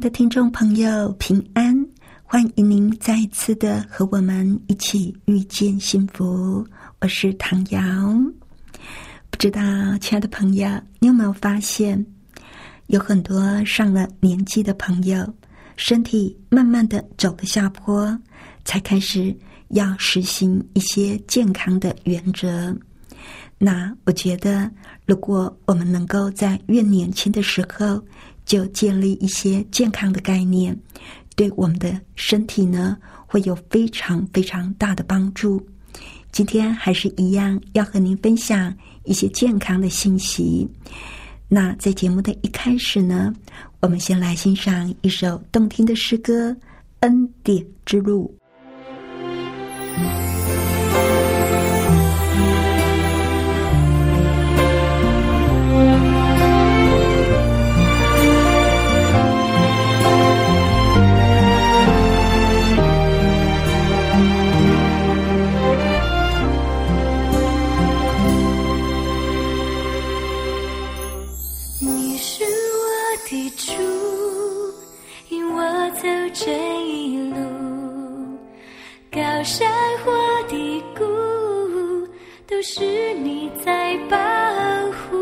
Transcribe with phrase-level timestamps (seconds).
[0.00, 1.86] 的听众朋友，平安！
[2.24, 6.66] 欢迎您再一次的和我们一起遇见幸福。
[7.00, 7.80] 我是唐瑶。
[9.30, 9.60] 不知道，
[10.00, 10.66] 亲爱的朋友，
[11.00, 12.02] 你有没有发现？
[12.86, 15.34] 有很多上了年纪的朋友，
[15.76, 18.18] 身体慢慢的走了下坡，
[18.64, 19.36] 才开始
[19.68, 22.74] 要实行一些健康的原则。
[23.58, 24.70] 那我觉得，
[25.04, 28.02] 如果我们能够在越年轻的时候
[28.50, 30.76] 就建立一些健康的概念，
[31.36, 35.64] 对我们的身体呢，会有非常非常大的帮助。
[36.32, 40.68] 今天还是一样，要和您分享一些健康的信息。
[41.46, 43.32] 那在节目的一开始呢，
[43.78, 46.50] 我们先来欣赏一首动听的诗歌
[47.02, 48.34] 《恩典之路》。
[73.30, 73.72] 地主
[75.28, 76.02] 引我走
[76.34, 76.50] 这
[76.84, 77.36] 一路，
[79.08, 79.70] 高山
[80.04, 80.10] 或
[80.48, 81.04] 低谷，
[82.48, 84.16] 都是你在保
[84.96, 85.16] 护。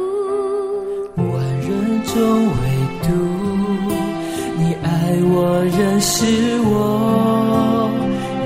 [1.19, 1.29] 万
[1.61, 2.53] 人中唯
[3.03, 3.13] 独，
[4.57, 4.89] 你爱
[5.31, 6.25] 我仍是
[6.65, 7.91] 我，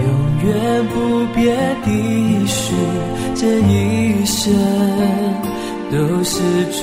[0.02, 0.04] 永
[0.44, 0.50] 远
[0.88, 0.94] 不
[1.36, 1.40] 变
[1.82, 1.86] 的
[2.48, 2.74] 许，
[3.36, 4.52] 这一生
[5.92, 5.94] 都
[6.24, 6.42] 是
[6.80, 6.82] 主。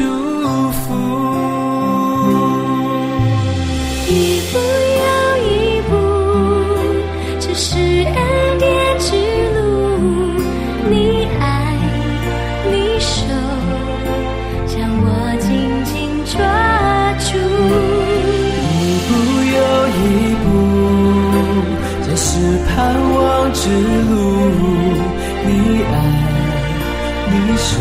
[27.58, 27.80] 手，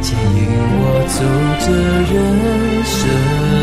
[0.00, 0.40] 牵引
[0.78, 1.14] 我走
[1.60, 1.66] 这
[2.12, 2.14] 人
[2.84, 3.61] 生。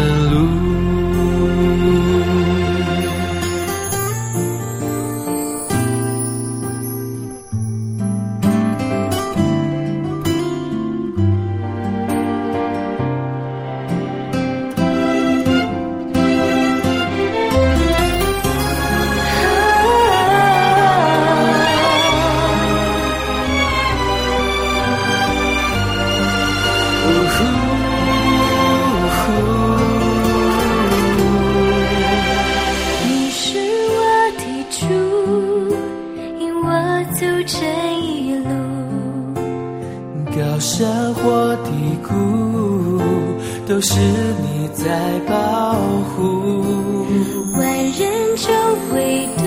[48.41, 48.47] 就
[48.93, 49.43] 唯独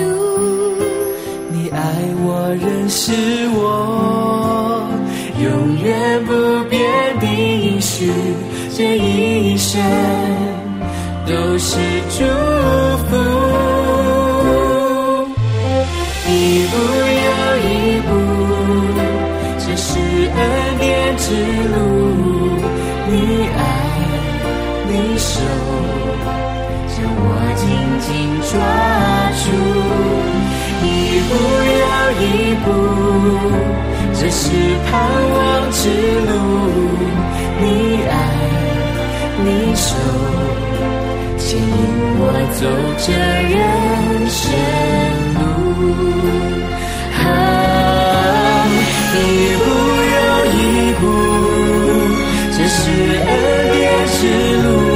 [1.51, 1.77] 你爱
[2.23, 3.11] 我、认识
[3.55, 4.87] 我，
[5.41, 6.31] 永远不
[6.69, 6.79] 变
[7.19, 8.11] 的许，
[8.77, 9.81] 这一生
[11.25, 11.79] 都是
[12.17, 12.52] 祝。
[34.53, 34.91] 是盼
[35.33, 35.37] 望
[35.71, 35.89] 之
[36.29, 36.31] 路，
[37.59, 37.65] 你
[38.07, 38.13] 爱，
[39.43, 39.85] 你手
[41.39, 41.65] 牵引
[42.19, 42.21] 我
[42.53, 42.61] 走
[42.99, 43.05] 这
[43.49, 43.57] 人
[44.29, 44.41] 生
[45.39, 45.41] 路。
[47.17, 47.25] 啊，
[49.15, 49.17] 一
[49.57, 49.65] 步
[50.13, 50.15] 又
[50.53, 50.55] 一
[50.99, 51.01] 步，
[52.51, 52.81] 这是
[53.25, 53.29] 恩
[53.73, 53.75] 典
[54.07, 54.21] 之
[54.61, 54.92] 路。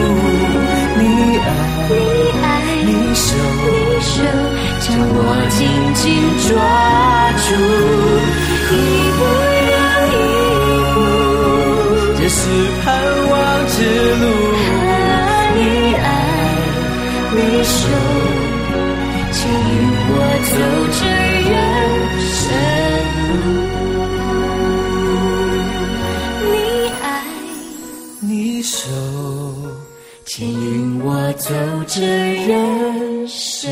[31.48, 31.54] 走
[31.88, 32.02] 这
[32.46, 33.72] 人生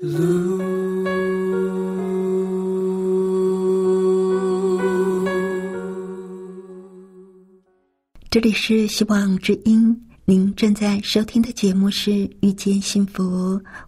[0.00, 0.60] 路。
[8.28, 12.10] 这里是希望之音，您正在收听的节目是
[12.40, 13.22] 《遇见幸福》，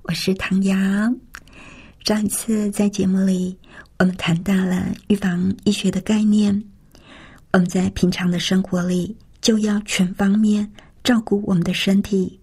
[0.03, 0.77] 我是唐瑶。
[2.05, 3.59] 上一次在节目里，
[3.99, 6.63] 我们谈到了预防医学的概念。
[7.53, 10.71] 我们在平常的生活里，就要全方面
[11.05, 12.41] 照顾我们的身体，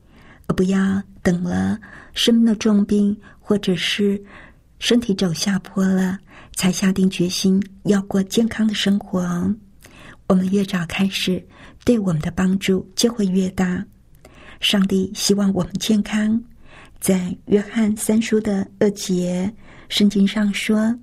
[0.47, 1.77] 而不要等了
[2.13, 4.23] 生了重病，或者是
[4.79, 6.17] 身体走下坡了，
[6.55, 9.53] 才下定决心要过健康的生活。
[10.27, 11.45] 我们越早开始。
[11.83, 13.83] 对我们的帮助就会越大。
[14.59, 16.39] 上帝希望我们健康。
[16.99, 19.51] 在约翰三书的二节
[19.89, 20.95] 圣经上说：“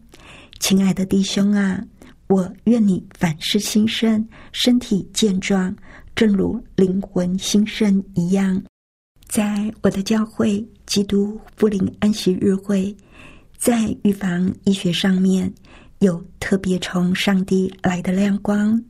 [0.60, 1.82] 亲爱的弟兄啊，
[2.28, 5.74] 我愿你凡事兴盛，身体健壮，
[6.18, 8.60] 正如灵魂新生一样。”
[9.28, 12.92] 在我的教会基督福临安息日会，
[13.56, 15.52] 在预防医学上面
[16.00, 18.82] 有特别从上帝来的亮光。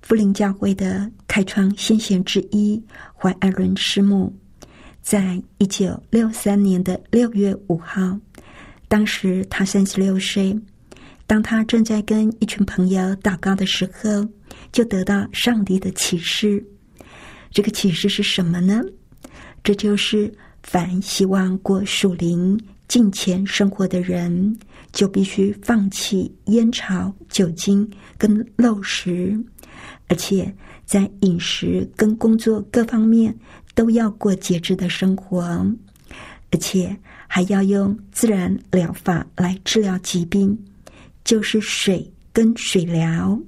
[0.00, 2.82] 福临教会的开创先贤之一
[3.14, 4.34] 怀艾伦师母，
[5.02, 8.18] 在一九六三年的六月五号，
[8.88, 10.58] 当时他三十六岁。
[11.28, 14.26] 当他正在跟一群朋友祷告的时候，
[14.72, 16.64] 就得到上帝的启示。
[17.52, 18.80] 这个启示是什么呢？
[19.62, 20.32] 这就是
[20.62, 22.58] 凡希望过属灵
[22.88, 24.58] 敬虔生活的人，
[24.90, 29.38] 就必须放弃烟草、酒精跟陋食。
[30.08, 30.50] 而且
[30.86, 33.38] 在饮食跟工作各方面
[33.74, 35.42] 都要过节制的生活，
[36.50, 36.96] 而且
[37.26, 40.58] 还要用自然疗法来治疗疾病，
[41.28, 43.38] 就是水跟水疗。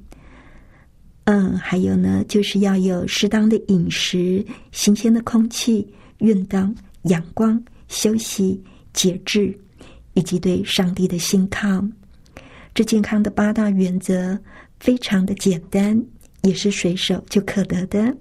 [1.24, 6.74] 嗯，还有呢，就是要有适当的饮食、新鲜的空气、运动、
[7.04, 8.62] 阳光、休息、
[8.92, 9.58] 节制，
[10.12, 11.82] 以及对上帝的信靠。
[12.74, 14.38] 这健康的八大原则
[14.78, 15.98] 非常的简单。
[16.42, 18.14] 也是随手就可得的。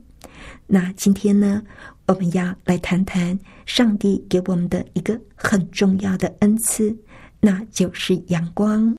[0.67, 1.61] 那今天呢，
[2.05, 6.95] 我们要来谈谈上帝给我们的一个很重要的恩赐，
[7.41, 8.93] 那就是阳光。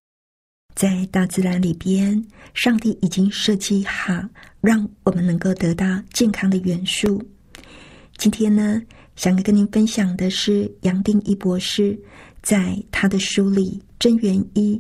[0.75, 2.25] 在大自然里边，
[2.55, 4.13] 上帝已经设计好，
[4.61, 7.23] 让我们能够得到健康的元素。
[8.17, 8.81] 今天呢，
[9.17, 11.99] 想跟您分享的是杨定一博士
[12.43, 14.77] 在他的书里《真元一》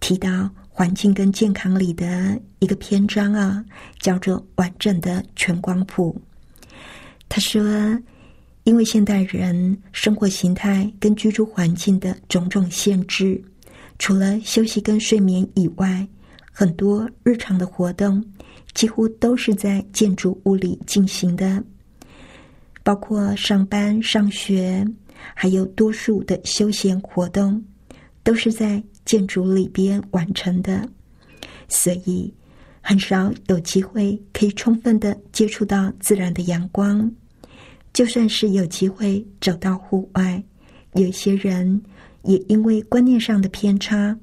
[0.00, 0.50] 提到。
[0.72, 3.62] 环境跟健康里的一个篇章啊，
[3.98, 6.18] 叫做“完整的全光谱”。
[7.28, 7.60] 他说
[8.64, 13.42] ：“因为现代人生活形态跟居住环境的种种限制，
[14.00, 16.04] 除了休息跟睡眠以外，
[16.50, 18.24] 很多日常的活动
[18.72, 21.62] 几乎都是在建筑物里进行的，
[22.82, 24.84] 包括上班、上学，
[25.34, 27.62] 还有多数的休闲活动，
[28.24, 30.88] 都是在。”建筑里边完成的，
[31.66, 32.32] 所以
[32.80, 37.10] 很少有机会可以充分的接触到自然的阳光。
[37.92, 40.40] 就算是有机会走到户外，
[40.92, 41.82] 有些人
[42.22, 44.16] 也因为观念上的偏差，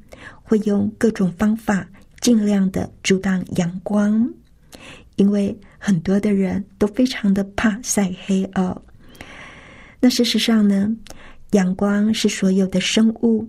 [0.44, 1.88] 会用各种方法
[2.22, 4.30] 尽量的阻挡阳光。
[5.16, 8.80] 因为很多的人都非常的怕晒黑哦。
[10.00, 10.96] 那事实上呢，
[11.52, 13.48] 阳光是所有的生物。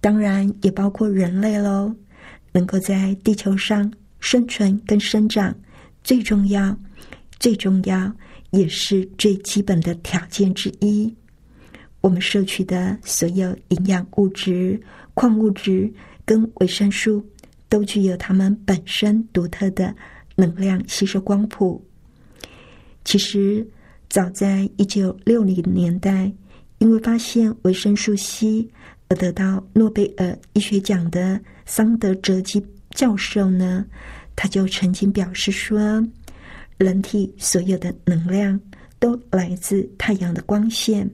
[0.00, 1.94] 当然也包括人类喽，
[2.52, 5.54] 能够在地球上生存跟生长，
[6.02, 6.76] 最重要、
[7.38, 8.12] 最重要
[8.50, 11.12] 也是最基本的条件之一。
[12.00, 14.80] 我们摄取的所有营养物质、
[15.14, 15.92] 矿物质
[16.24, 17.24] 跟维生素，
[17.68, 19.94] 都具有它们本身独特的
[20.34, 21.84] 能量吸收光谱。
[23.04, 23.66] 其实，
[24.08, 26.32] 早在一九六零年代，
[26.78, 28.68] 因为发现维生素 C。
[29.08, 32.60] 而得到诺贝尔医学奖的桑德哲基
[32.90, 33.86] 教授呢，
[34.34, 36.04] 他就曾经表示说，
[36.76, 38.60] 人体所有的能量
[38.98, 41.08] 都来自太阳的光线，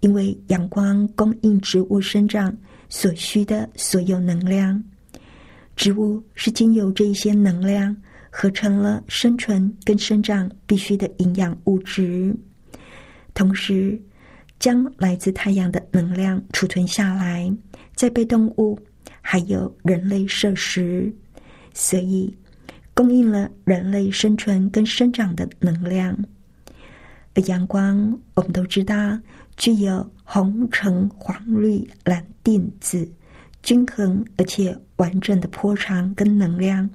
[0.00, 2.56] 因为阳光供应植物生长
[2.88, 4.82] 所需的所有能量，
[5.76, 7.96] 植物是经由这一些能量
[8.30, 12.34] 合成了生存跟生长必须的营养物质，
[13.34, 14.00] 同时。
[14.60, 17.48] 将来自太阳的能量储存下来，
[17.94, 18.76] 再被动物
[19.20, 21.14] 还有人类摄食，
[21.72, 22.36] 所以
[22.92, 26.12] 供应了人类生存跟生长的能量。
[27.36, 29.16] 而阳光，我们都知道
[29.58, 33.06] 具有红、橙、黄、绿、蓝、靛、紫
[33.60, 36.88] 均衡而且完整的波长跟能量，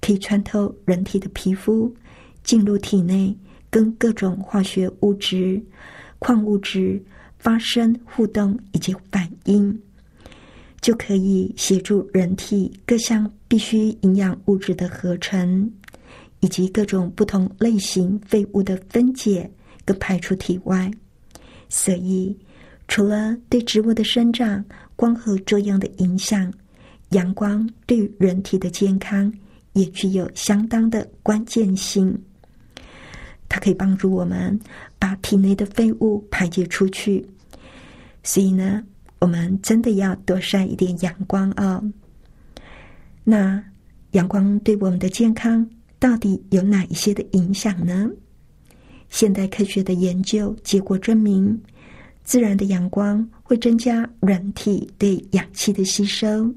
[0.00, 1.94] 可以穿透人体的皮肤，
[2.42, 3.34] 进入体内，
[3.70, 5.62] 跟各种化学物质、
[6.18, 7.00] 矿物质
[7.38, 9.80] 发生互动以及反应，
[10.80, 15.70] 就可以协助人体各项必需营养物质的合成，
[16.40, 19.48] 以及各种不同类型废物的分解
[19.84, 20.90] 跟排出体外。
[21.74, 22.36] 所以，
[22.86, 24.62] 除了对植物的生长、
[24.94, 26.52] 光合作用的影响，
[27.12, 29.32] 阳光对人体的健康
[29.72, 32.14] 也具有相当的关键性。
[33.48, 34.60] 它可以帮助我们
[34.98, 37.26] 把体内的废物排解出去。
[38.22, 38.84] 所以呢，
[39.18, 41.82] 我们真的要多晒一点阳光哦。
[43.24, 43.64] 那
[44.10, 45.66] 阳光对我们的健康
[45.98, 48.10] 到底有哪一些的影响呢？
[49.12, 51.60] 现代科学的研究结果证明，
[52.24, 56.50] 自然的阳光会增加人体对氧气的吸收，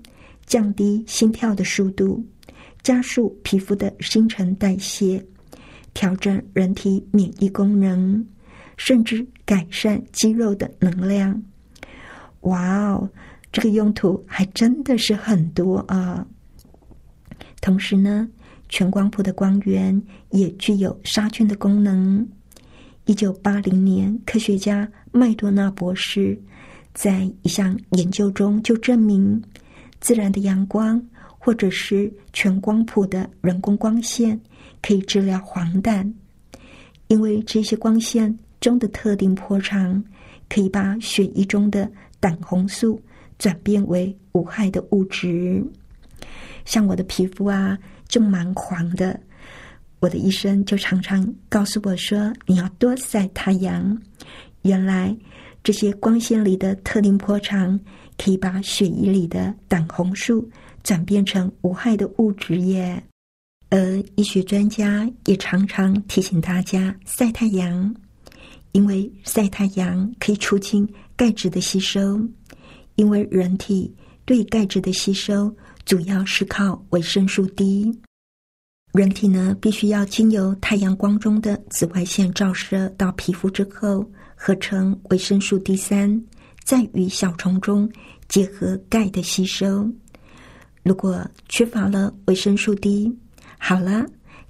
[0.46, 2.26] 降低心跳的速度，
[2.82, 5.22] 加速皮肤的新陈代谢，
[5.94, 8.26] 调整人体免疫功能，
[8.78, 11.44] 甚至改善肌肉的能量。
[12.42, 13.10] 哇哦，
[13.52, 16.26] 这个用途还真的是很多啊！
[17.60, 18.30] 同时呢，
[18.70, 22.26] 全光谱的光源也具有杀菌的功能。
[23.06, 26.36] 一九八零年，科学家麦多纳博士
[26.92, 29.40] 在一项研究中就证明，
[30.00, 31.00] 自然的阳光
[31.38, 34.40] 或者是全光谱的人工光线
[34.82, 36.12] 可以治疗黄疸，
[37.08, 40.04] 因为这些光线中的特定波长
[40.50, 41.88] 可以把血液中的
[42.20, 43.00] 胆红素
[43.38, 45.64] 转变为无害的物质。
[46.66, 49.20] 像我的皮肤啊，就蛮黄的。
[50.06, 54.00] 我的医生就常常告诉我说：“你要多晒太阳。”
[54.62, 55.18] 原来
[55.64, 57.80] 这些光线里的特定波长
[58.16, 60.48] 可以把血液里的胆红素
[60.84, 63.02] 转变成无害的物质耶。
[63.72, 67.96] 而医学专家也常常提醒大家晒太阳，
[68.74, 72.22] 因为晒太阳可以促进钙质的吸收。
[72.94, 73.92] 因为人体
[74.24, 75.52] 对钙质的吸收
[75.84, 77.92] 主要是靠维生素 D。
[78.96, 86.24] 人体呢，必须要经由太阳光中的紫外线照射到皮肤之后，合成维生素 D 三，
[86.64, 87.92] 再与小虫中
[88.30, 89.86] 结合钙的吸收。
[90.82, 93.14] 如果缺乏了维生素 D，
[93.58, 94.06] 好了，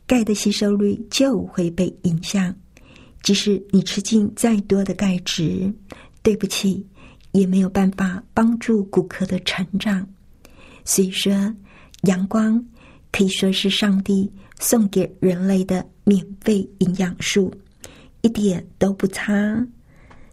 [0.06, 2.54] 钙的吸收率就会被影响。
[3.24, 5.74] 即使你吃进再多的钙质，
[6.22, 6.86] 对不起，
[7.32, 10.08] 也没有办法帮助骨骼的成长。
[10.84, 11.34] 所以说，
[12.04, 12.64] 阳光。
[13.15, 14.29] 可以说是上帝
[14.60, 17.50] 送给人类的免费营养素，
[18.19, 19.65] 一点都不差。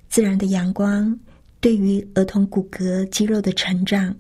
[0.09, 1.17] 自然的阳光
[1.61, 4.13] 对于儿童骨骼肌肉的成长，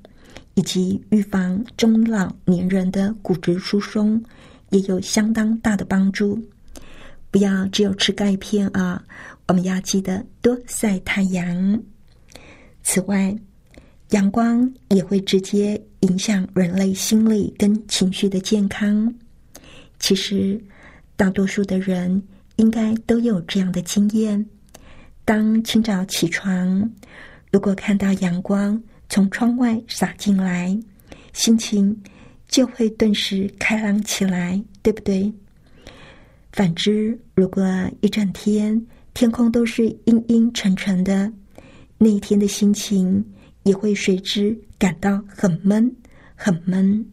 [0.54, 4.22] 以及预防中老年人的骨质疏松，
[4.70, 6.40] 也有相当大的帮助。
[7.32, 9.04] 不要只有吃钙片啊，
[9.48, 11.82] 我们要记得多晒太阳。
[12.84, 13.36] 此外，
[14.10, 15.82] 阳光也会直接。
[16.02, 19.12] 影响人类心理跟情绪的健康，
[19.98, 20.60] 其实
[21.16, 22.22] 大多数的人
[22.56, 24.44] 应该都有这样的经验：
[25.24, 26.90] 当清早起床，
[27.52, 30.76] 如果看到阳光从窗外洒进来，
[31.32, 31.96] 心情
[32.48, 35.32] 就会顿时开朗起来，对不对？
[36.52, 37.64] 反之，如果
[38.00, 41.32] 一整天天空都是阴阴沉沉的，
[41.96, 43.24] 那一天的心情
[43.62, 45.88] 也会随之感到很闷。
[46.34, 47.06] 很闷。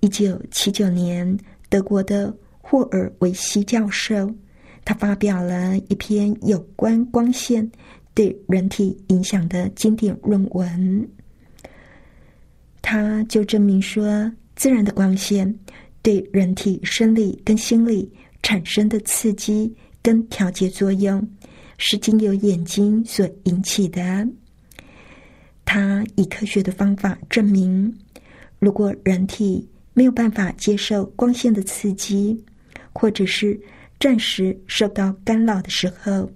[0.00, 1.38] 一九七九年，
[1.68, 4.34] 德国的霍尔维希教授，
[4.84, 7.70] 他发表了一篇有关光线
[8.12, 11.08] 对人体影响的经典论文。
[12.82, 15.56] 他就证明说，自然的光线
[16.02, 18.12] 对人体生理跟心理
[18.42, 19.72] 产生的刺激
[20.02, 21.24] 跟调节作用，
[21.76, 24.28] 是经由眼睛所引起的。
[25.70, 27.94] 他以科学的方法证明。
[28.58, 32.42] 如果人体没有办法接受光线的刺激，
[32.94, 33.60] 或者是
[34.00, 36.26] 暂时受到干扰的时候，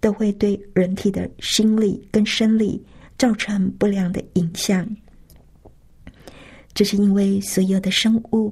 [0.00, 2.82] 都会对人体的心理跟生理
[3.18, 4.88] 造成不良的影响。
[6.72, 8.50] 这是因为所有的生物，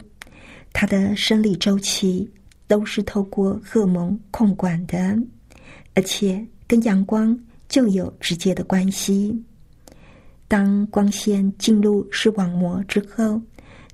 [0.75, 2.31] 它的生理周期
[2.67, 5.19] 都是透过荷尔蒙控管的，
[5.95, 7.35] 而且跟阳光
[7.67, 9.43] 就有直接的关系。
[10.49, 13.41] 当光线进入视网膜之后，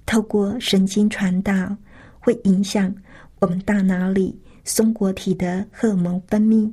[0.06, 1.76] 透过神经传导，
[2.20, 2.94] 会影响
[3.40, 6.72] 我们大脑里松果体的荷尔蒙分泌。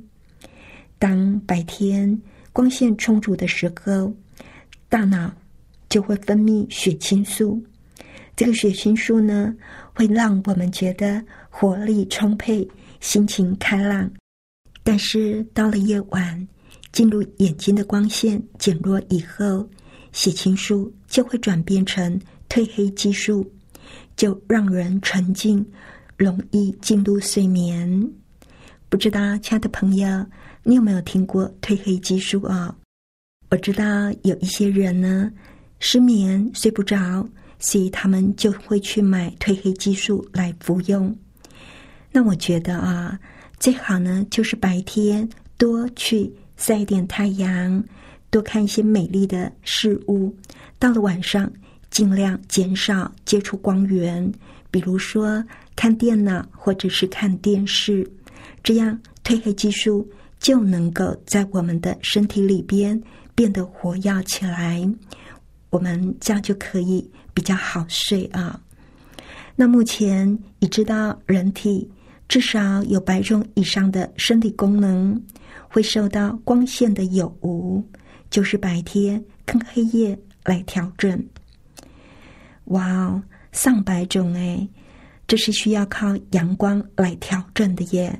[1.00, 2.16] 当白天
[2.52, 4.14] 光线充足的时候，
[4.88, 5.34] 大脑
[5.88, 7.60] 就会分泌血清素，
[8.36, 9.52] 这个血清素呢，
[9.94, 11.20] 会让我们觉得
[11.50, 12.66] 活力充沛、
[13.00, 14.08] 心情开朗。
[14.84, 16.48] 但是到了夜晚，
[16.92, 19.68] 进入眼睛的光线减弱以后，
[20.12, 23.50] 血清素就会转变成褪黑激素，
[24.16, 25.64] 就让人沉静，
[26.16, 28.10] 容易进入睡眠。
[28.88, 30.26] 不知道，亲爱的朋友，
[30.62, 32.76] 你有没有听过褪黑激素啊？
[33.50, 35.32] 我知道有一些人呢，
[35.78, 37.26] 失眠睡不着，
[37.58, 41.16] 所以他们就会去买褪黑激素来服用。
[42.12, 43.18] 那我觉得啊。
[43.58, 47.82] 最好呢，就是白天多去晒一点太阳，
[48.30, 50.34] 多看一些美丽的事物。
[50.78, 51.50] 到了晚上，
[51.90, 54.32] 尽量减少接触光源，
[54.70, 55.44] 比如说
[55.74, 58.08] 看电脑或者是看电视，
[58.62, 63.00] 这样褪黑激素就能够在我们的身体里边
[63.34, 64.88] 变得活跃起来，
[65.70, 68.60] 我们这样就可以比较好睡啊。
[69.56, 71.90] 那目前已知道人体。
[72.28, 75.20] 至少有百种以上的生理功能
[75.72, 77.82] 会受到光线的有无，
[78.28, 81.18] 就是白天跟黑夜来调整。
[82.66, 84.68] 哇哦，上百种哎，
[85.26, 88.14] 这是需要靠阳光来调整的耶。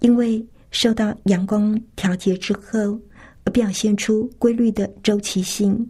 [0.00, 3.00] 因为受到阳光调节之后，
[3.44, 5.88] 而表现出规律的周期性。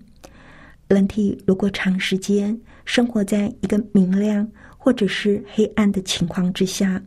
[0.89, 7.03] 人体如果长时间生活在一个明亮或者是黑暗的情况之下。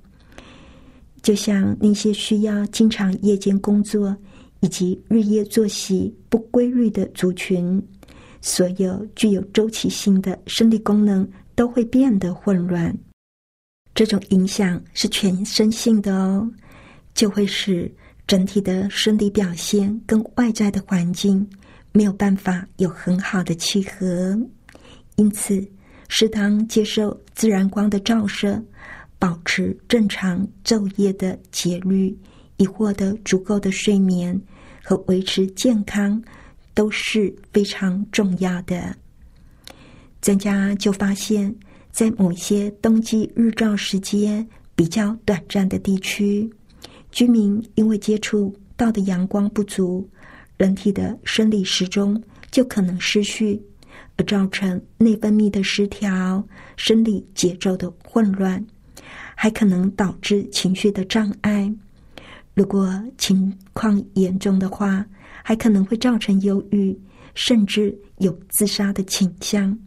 [1.21, 4.15] 就像那些需要经常夜间工作
[4.61, 7.81] 以及日夜作息不规律的族群，
[8.41, 12.95] 所有具有周期性的生理功能都会变得混乱。
[13.93, 16.49] 这种影响是全身性的哦，
[17.13, 17.91] 就会使
[18.27, 21.45] 整体的生理表现跟外在的环境
[21.91, 24.39] 没有办法有很好的契合。
[25.17, 25.61] 因此，
[26.07, 28.63] 适当接受自然光的照射。
[29.19, 32.17] 保持正常昼夜的节律，
[32.55, 34.39] 以获得足够的睡眠
[34.81, 36.19] 和维持健康，
[36.73, 38.95] 都是非常重要的。
[40.21, 41.53] 专家就发现，
[41.91, 46.49] 在某些冬季日照时间比较短暂的地区，
[47.11, 50.09] 居民因为接触到的阳光不足，
[50.57, 53.61] 人体的生理时钟就可能失序，
[54.15, 56.41] 而造成内分泌的失调、
[56.77, 58.65] 生理节奏的混乱。
[59.41, 61.73] 还可能导致情绪的障碍，
[62.53, 65.05] 如果情况严重的话，
[65.41, 66.93] 还可能会造成忧郁，
[67.35, 69.79] 甚至有自杀的倾向。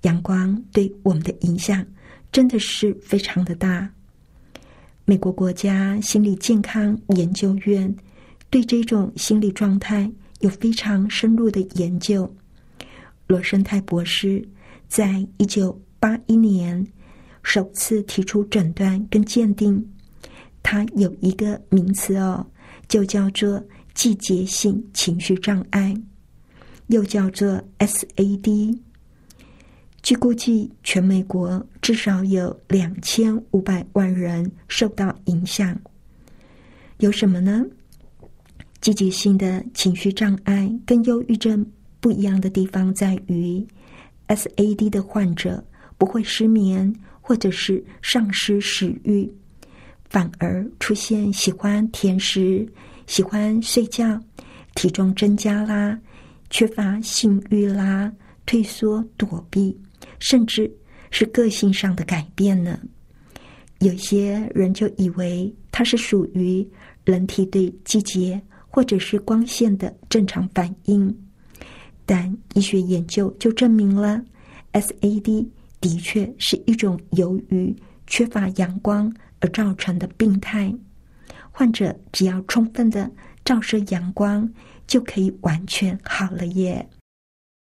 [0.00, 1.86] 阳光对我们的影响
[2.32, 3.88] 真的是非常的大。
[5.04, 7.94] 美国国家心理健康研究院
[8.50, 12.28] 对这种心理状态有非常深入的研究。
[13.28, 14.44] 罗生泰博士
[14.88, 16.84] 在一九八一年。
[17.42, 19.84] 首次提出诊断跟鉴定，
[20.62, 22.46] 它有一个名词哦，
[22.88, 23.62] 就叫做
[23.94, 25.94] 季节性情绪障碍，
[26.86, 28.78] 又叫做 SAD。
[30.02, 35.78] 据估计，全美国至少有两千五百万人受到影响。
[36.98, 37.64] 有什么呢？
[38.80, 41.64] 季节性的情绪障碍跟忧郁症
[42.00, 43.64] 不一样的地方在于
[44.26, 45.64] ，SAD 的患者
[45.98, 46.92] 不会失眠。
[47.22, 49.26] 或者是丧失食欲，
[50.10, 52.68] 反而出现喜欢甜食、
[53.06, 54.20] 喜欢睡觉、
[54.74, 55.98] 体重增加啦、
[56.50, 58.12] 缺乏性欲啦、
[58.44, 59.74] 退缩躲避，
[60.18, 60.70] 甚至
[61.10, 62.78] 是个性上的改变呢。
[63.78, 66.68] 有些人就以为它是属于
[67.04, 71.16] 人体对季节或者是光线的正常反应，
[72.04, 74.22] 但医学研究就证明了
[74.72, 75.46] SAD。
[75.82, 80.74] 的确是一种由于缺乏阳光而造成的病态。
[81.50, 83.10] 患者只要充分的
[83.44, 84.50] 照射阳光，
[84.86, 86.88] 就可以完全好了耶。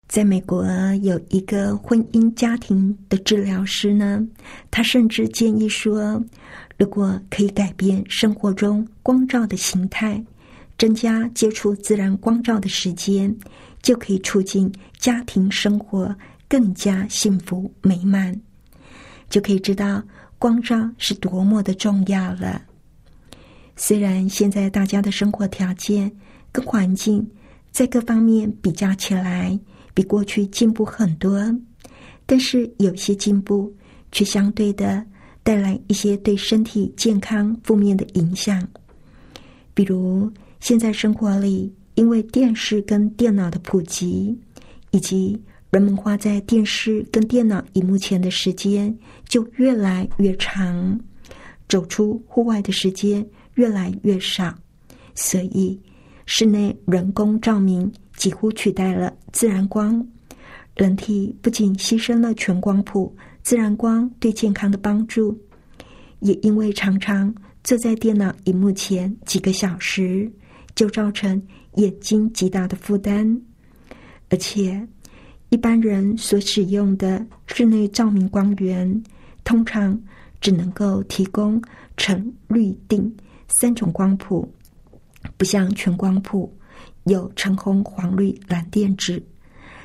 [0.07, 0.65] 在美国
[1.01, 4.27] 有一个婚姻家庭的治疗师呢，
[4.69, 6.21] 他甚至建议说，
[6.77, 10.21] 如果可以改变生活中光照的形态，
[10.77, 13.33] 增加接触自然光照的时间，
[13.81, 14.69] 就可以促进
[14.99, 16.13] 家庭生活。
[16.51, 18.37] 更加幸福美满，
[19.29, 20.03] 就可以知道
[20.37, 22.61] 光照是多么的重要了。
[23.77, 26.11] 虽然现在大家的生活条件
[26.51, 27.25] 跟环境
[27.71, 29.57] 在各方面比较起来
[29.93, 31.39] 比过去进步很多，
[32.25, 33.73] 但是有些进步
[34.11, 35.01] 却相对的
[35.43, 38.67] 带来一些对身体健康负面的影响。
[39.73, 44.37] 比如现在生活里，因为电视跟电脑的普及，
[44.91, 48.93] 以及人们花在电视跟电脑荧幕前的时间
[49.29, 50.99] 就越来越长，
[51.69, 54.53] 走出户外的时间越来越少，
[55.15, 55.79] 所以
[56.25, 60.05] 室内人工照明几乎取代了自然光。
[60.75, 65.39] 人体不仅牺牲了全光谱自然光对健康的帮助，
[66.19, 70.29] 也因为常常坐在电脑荧幕前几个小时，
[70.75, 71.41] 就造成
[71.75, 73.41] 眼睛极大的负担，
[74.27, 74.85] 而且。
[75.51, 79.03] 一般人所使用的室内照明光源，
[79.43, 80.01] 通常
[80.39, 81.61] 只能够提供
[81.97, 83.11] 橙、绿、靛
[83.49, 84.49] 三种光谱，
[85.35, 86.49] 不像全光谱
[87.03, 89.21] 有橙、红、黄、绿、蓝、靛、紫。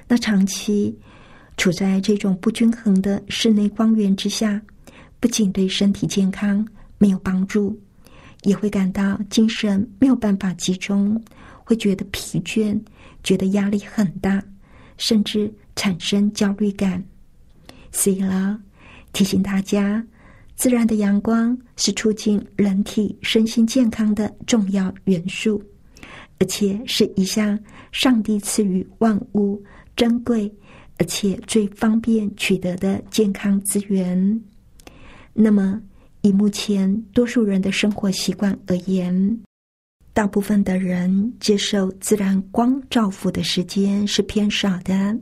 [0.06, 0.96] 那长期
[1.56, 4.62] 处在这种不均衡的室内光源之下，
[5.18, 6.64] 不仅对身体健康
[6.96, 7.76] 没有帮助，
[8.44, 11.20] 也会感到精神没有办法集中，
[11.64, 12.80] 会觉得疲倦，
[13.24, 14.40] 觉得压力很大。
[14.96, 17.02] 甚至产生焦虑感，
[17.92, 18.58] 所以了，
[19.12, 20.04] 提醒大家，
[20.54, 25.62] 自然的阳光是促进人体身心健康的重要元素，
[26.38, 27.58] 而且是一项
[27.92, 29.62] 上帝赐予万物
[29.94, 30.52] 珍贵
[30.98, 34.40] 而且最方便取得的健康资源。
[35.34, 35.80] 那么，
[36.22, 39.38] 以目前多数人的生活习惯而言，
[40.16, 45.14] 大部分的人接受自然光照拂的时间是偏少的，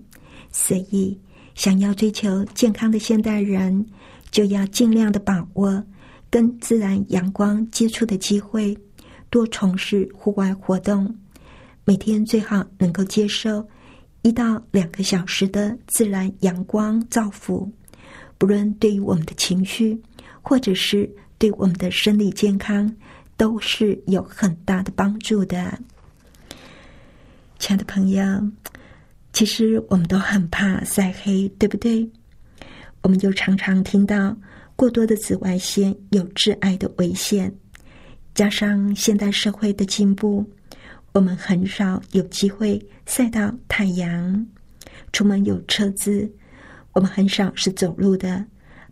[0.53, 1.19] 所以
[1.57, 3.85] 想要追求健康的现代人，
[4.31, 5.83] 就要尽量的把握
[6.31, 8.73] 跟自然阳光接触的机会，
[9.31, 11.13] 多从事户外活动，
[11.85, 13.67] 每天最好能够接受
[14.23, 17.69] 一到两个小时的自然阳光照拂，
[18.39, 20.01] 不论对于我们的情绪，
[20.41, 22.89] 或者是对我们的生理健康。
[23.37, 25.79] 都是有很大的帮助的，
[27.59, 28.23] 亲爱的朋友。
[29.33, 32.09] 其实我们都很怕晒黑，对不对？
[33.03, 34.37] 我们就常常听到
[34.77, 37.53] 过多的紫外线有致癌的危险，
[38.33, 40.49] 加上现代社会的进步，
[41.13, 44.47] 我们很少有机会晒到太阳。
[45.13, 46.31] 出门有车子，
[46.93, 48.45] 我们很少是走路的，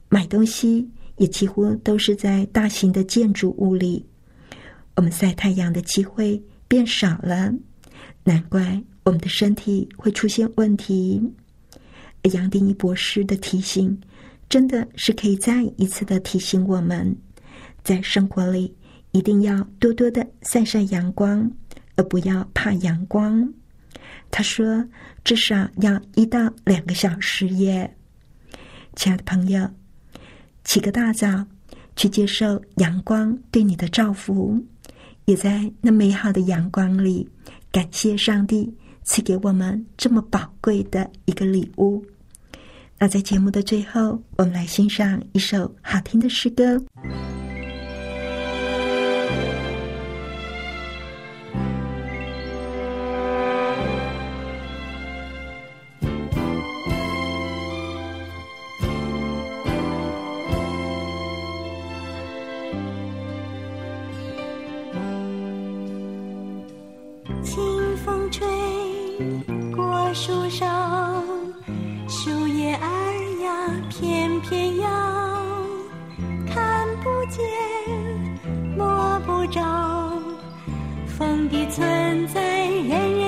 [0.09, 4.05] 买东西也几乎都是在大型的建筑物里。
[4.95, 7.53] 我们晒太阳的机会变少了，
[8.25, 11.23] 难怪我们的身体会出现问题。
[12.33, 14.01] 杨定一博士的提醒，
[14.49, 17.17] 真的是可以再一次的提醒我们，
[17.83, 18.73] 在生活里
[19.11, 21.51] 一定要多多的晒晒阳光，
[21.97, 23.53] 而不要怕阳光。
[24.31, 24.87] 他说，
[25.25, 27.97] 至少要一到两个小时耶。
[28.95, 29.69] 亲爱的朋友，
[30.65, 31.47] 起个大早
[31.97, 34.63] 去接受阳光对你的照拂。
[35.25, 37.29] 也在那美好的阳光里，
[37.71, 38.73] 感谢上帝
[39.05, 42.05] 赐给我们这么宝贵的一个礼物。
[42.99, 46.81] 那在节目的最后，我们来欣赏一首好听的诗歌。
[79.53, 79.61] 招
[81.07, 83.22] 风的存在人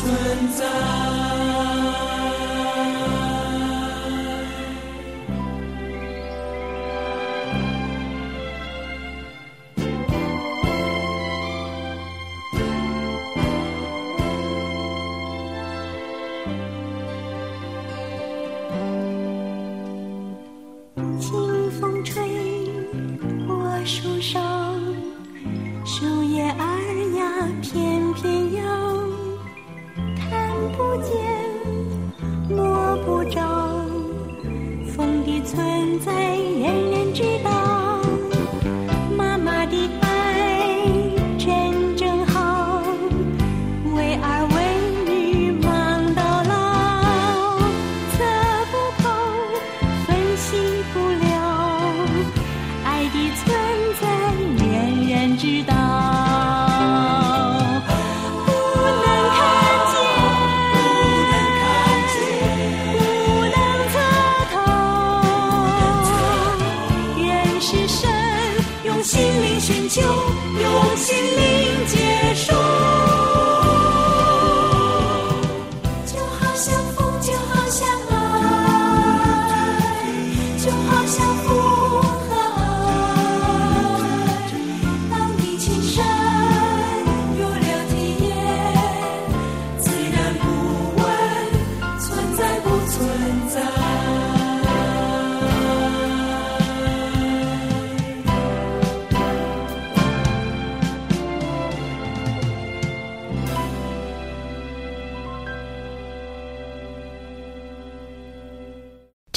[0.00, 1.29] 存在。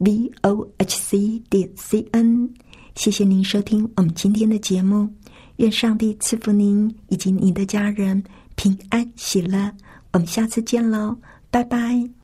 [0.00, 2.52] v o h c 点 c n。
[2.94, 5.08] 谢谢您收听我们今天的节目，
[5.56, 8.22] 愿上帝赐福您以及您的家人
[8.56, 9.72] 平安喜乐。
[10.12, 11.16] 我们下次见喽，
[11.50, 12.19] 拜拜。